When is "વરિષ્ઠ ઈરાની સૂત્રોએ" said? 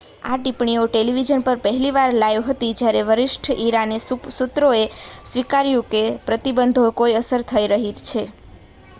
3.09-4.79